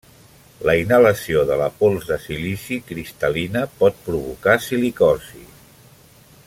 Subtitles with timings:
[0.67, 5.49] La inhalació de la pols de silici cristal·lina pot provocar silicosi.